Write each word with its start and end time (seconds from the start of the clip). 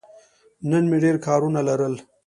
نن 0.69 0.83
مې 0.89 0.97
ډېر 1.03 1.15
کارونه 1.27 1.59
لرل. 1.67 1.95